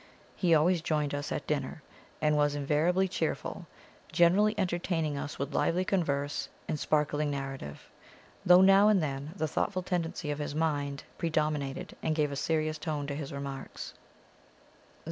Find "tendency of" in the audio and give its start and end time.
9.83-10.39